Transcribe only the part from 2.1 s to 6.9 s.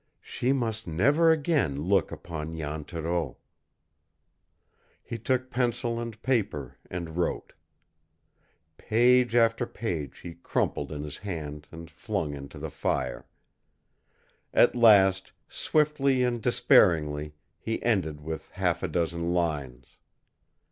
upon Jan Thoreau." He took pencil and paper